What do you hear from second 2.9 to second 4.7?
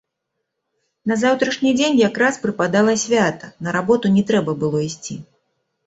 свята, на работу не трэба